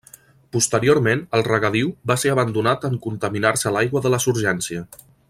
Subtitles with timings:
[0.55, 4.87] Posteriorment, el regadiu va ser abandonat en contaminar-se l'aigua de la surgència.